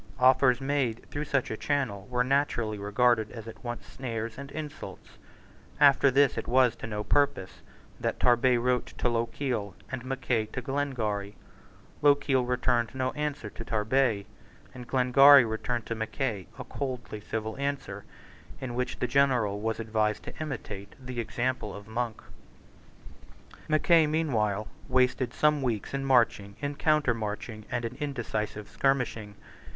[0.19, 5.19] Offers made through such a channel were naturally regarded as at once snares and insults.
[5.79, 7.61] After this it was to no purpose
[7.99, 11.35] that Tarbet wrote to Lochiel and Mackay to Glengarry.
[12.01, 14.25] Lochiel returned no answer to Tarbet;
[14.73, 18.03] and Glengarry returned to Mackay a coldly civil answer,
[18.59, 22.23] in which the general was advised to imitate the example of Monk,
[23.67, 29.35] Mackay, meanwhile, wasted some weeks in marching, in countermarching, and in indecisive skirmishing.